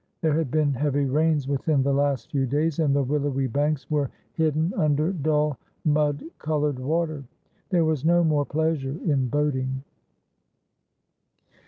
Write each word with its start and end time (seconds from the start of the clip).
There 0.21 0.33
had 0.33 0.49
been 0.49 0.73
heavy 0.73 1.05
rains 1.05 1.47
within 1.47 1.83
the 1.83 1.93
last 1.93 2.31
few 2.31 2.47
days, 2.47 2.79
and 2.79 2.95
the 2.95 3.03
willowy 3.03 3.45
banks 3.45 3.87
were 3.91 4.09
hidden 4.33 4.73
under 4.75 5.13
dull 5.13 5.59
mud 5.85 6.23
coloured 6.39 6.79
water. 6.79 7.23
There 7.69 7.85
was 7.85 8.03
no 8.03 8.23
more 8.23 8.43
pleasure 8.45 8.97
in 9.05 9.27
boating. 9.27 9.83